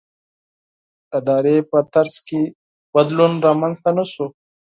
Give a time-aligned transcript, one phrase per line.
[1.17, 2.41] ادارې په طرز کې
[2.93, 4.25] تغییر رامنځته نه شو.